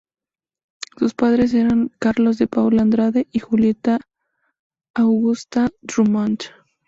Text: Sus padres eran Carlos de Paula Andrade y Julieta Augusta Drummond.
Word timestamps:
Sus 0.97 1.13
padres 1.13 1.53
eran 1.53 1.91
Carlos 1.99 2.39
de 2.39 2.47
Paula 2.47 2.81
Andrade 2.81 3.27
y 3.31 3.37
Julieta 3.37 3.99
Augusta 4.95 5.69
Drummond. 5.83 6.39